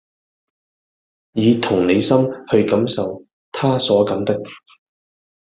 [1.33, 2.17] 以同理心
[2.49, 4.41] 去感受他所感的